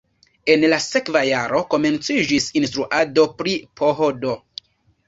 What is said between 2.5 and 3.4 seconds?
instruado